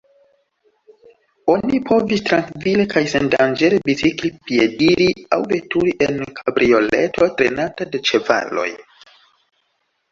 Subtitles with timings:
[1.55, 8.69] Oni povis trankvile kaj sendanĝere bicikli, piediri aŭ veturi en kabrioleto trenata de ĉevaloj.